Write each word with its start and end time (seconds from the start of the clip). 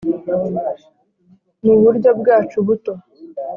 muburyo 1.65 2.09
bwacu 2.19 2.57
buto 2.65 2.93